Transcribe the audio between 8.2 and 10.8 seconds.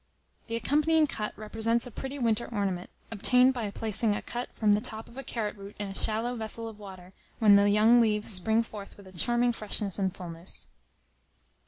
spring forth with a charming freshness and fullness.